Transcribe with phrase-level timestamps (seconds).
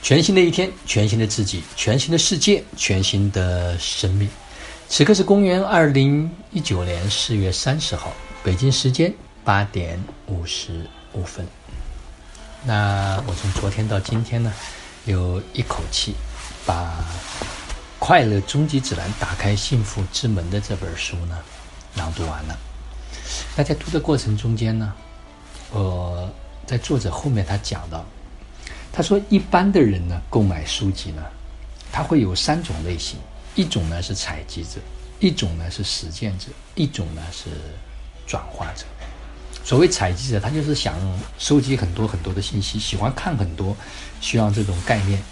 [0.00, 4.28] 全新的一天，全新的自己，全新的世界，全新的生命。
[4.88, 9.12] 此刻是公元二零一九年四月三十号，北京时间
[9.44, 11.46] 八点五十五分。
[12.64, 14.52] 那我从昨天到今天呢，
[15.04, 16.14] 有一口气
[16.64, 17.04] 把
[17.98, 21.38] 《快乐终极指南：打开幸福之门》的这本书呢
[21.96, 22.56] 朗读完了。
[23.56, 24.94] 那在读的过程中间呢，
[25.70, 26.30] 我
[26.64, 28.06] 在作者后面他讲到。
[28.92, 31.22] 他说：“一般的人呢，购买书籍呢，
[31.92, 33.16] 他会有三种类型：
[33.54, 34.80] 一种呢是采集者，
[35.20, 37.50] 一种呢是实践者，一种呢是
[38.26, 38.84] 转化者。
[39.62, 40.96] 所谓采集者，他就是想
[41.38, 43.76] 收集很多很多的信息，喜欢看很多，
[44.20, 45.22] 需要这种概念。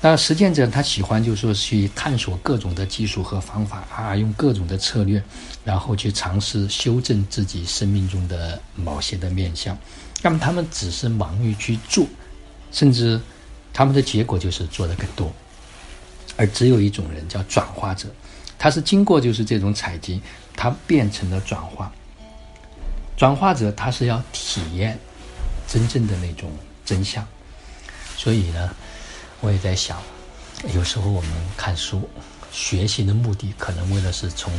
[0.00, 5.22] 那实践者，他喜欢就是说去探索各种的技术和方法啊，用各种的策略，
[5.64, 9.76] 然后去尝试修正自己生命中的某些的面相。
[10.22, 12.06] 那么他们只是忙于去做。”
[12.74, 13.20] 甚至，
[13.72, 15.32] 他们的结果就是做的更多，
[16.36, 18.08] 而只有一种人叫转化者，
[18.58, 20.20] 他是经过就是这种采集，
[20.56, 21.90] 他变成了转化。
[23.16, 24.98] 转化者他是要体验
[25.68, 26.50] 真正的那种
[26.84, 27.24] 真相，
[28.16, 28.74] 所以呢，
[29.40, 30.02] 我也在想，
[30.74, 32.08] 有时候我们看书
[32.50, 34.52] 学习的目的，可能为了是从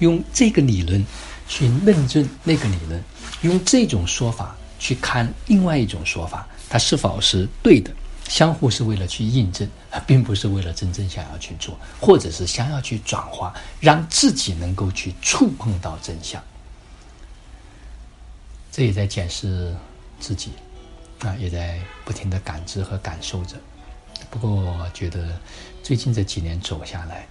[0.00, 1.02] 用这个理论
[1.48, 3.02] 去论证那个理论，
[3.40, 6.46] 用这种说法去看另外一种说法。
[6.72, 7.92] 它是否是对的？
[8.30, 9.68] 相互是为了去印证，
[10.06, 16.42] 并不是为了真正想要去做，或者是想要去转化，让自己能够去触碰到真相。
[18.70, 19.76] 这也在检视
[20.18, 20.52] 自己，
[21.18, 23.56] 啊，也在不停的感知和感受着。
[24.30, 25.38] 不过，我觉得
[25.82, 27.26] 最近这几年走下来，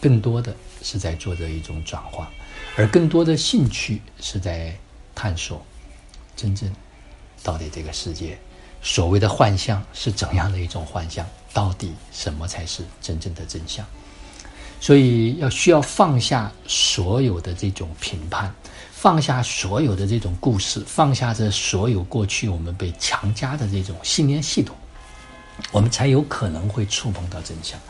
[0.00, 2.30] 更多的是在做着一种转化，
[2.74, 4.74] 而更多的兴趣是在
[5.14, 5.62] 探索
[6.34, 6.72] 真正
[7.42, 8.38] 到底这个世界。
[8.82, 11.26] 所谓的幻象是怎样的一种幻象？
[11.52, 13.84] 到底什么才是真正的真相？
[14.80, 18.54] 所以要需要放下所有的这种评判，
[18.92, 24.76] 放下所有的这种故事，放下这所有过去我们被强加的这种信念系统，
[25.72, 27.80] 我们才有可能会触碰到真相。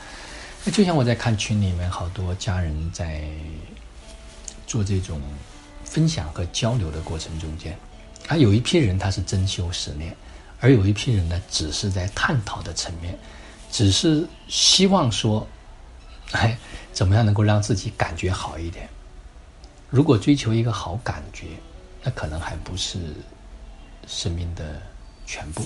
[0.65, 3.23] 那就像我在看群里面好多家人在
[4.67, 5.21] 做这种
[5.85, 7.79] 分享和交流的过程中间，
[8.29, 10.17] 啊，有一批人他是真修实练。
[10.61, 13.17] 而有一批人呢，只是在探讨的层面，
[13.71, 15.47] 只是希望说，
[16.33, 16.59] 哎，
[16.93, 18.89] 怎么样能够让自己感觉好一点？
[19.89, 21.47] 如果追求一个好感觉，
[22.03, 22.99] 那可能还不是
[24.09, 24.83] 生命的
[25.25, 25.65] 全部。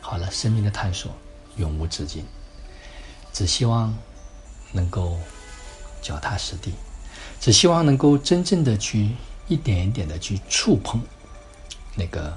[0.00, 1.14] 好了，生命的探索
[1.56, 2.26] 永无止境，
[3.32, 3.96] 只希望
[4.72, 5.20] 能够
[6.02, 6.72] 脚踏实地，
[7.40, 9.10] 只希望能够真正的去
[9.46, 11.00] 一点一点的去触碰
[11.94, 12.36] 那个。